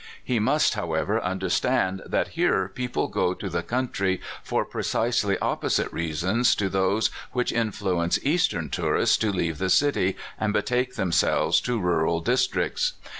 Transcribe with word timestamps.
He 0.23 0.39
must, 0.39 0.73
however, 0.73 1.21
understand 1.21 2.01
that 2.07 2.29
here 2.29 2.67
people 2.73 3.07
go 3.07 3.35
to 3.35 3.47
the 3.49 3.61
country 3.61 4.19
for 4.43 4.65
precisely 4.65 5.37
opposite 5.37 5.93
reasons 5.93 6.55
to 6.55 6.69
those 6.69 7.11
which 7.33 7.51
influence 7.51 8.17
Eastern 8.23 8.65
x 8.65 8.77
tourists 8.77 9.17
to 9.17 9.31
leave 9.31 9.59
the 9.59 9.69
city 9.69 10.17
and 10.39 10.53
betake 10.53 10.95
themselves 10.95 11.61
to 11.61 11.79
rural 11.79 12.19
districts. 12.19 12.93